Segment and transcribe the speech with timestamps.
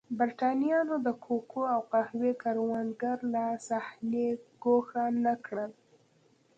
[0.19, 4.27] برېټانویانو د کوکو او قهوې کروندګر له صحنې
[4.63, 5.71] ګوښه نه کړل.